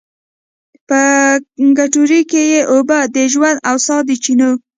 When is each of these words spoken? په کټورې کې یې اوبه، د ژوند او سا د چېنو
په 0.89 0.99
کټورې 1.77 2.21
کې 2.31 2.41
یې 2.51 2.61
اوبه، 2.71 2.99
د 3.15 3.17
ژوند 3.33 3.57
او 3.69 3.75
سا 3.85 3.95
د 4.07 4.09
چېنو 4.23 4.51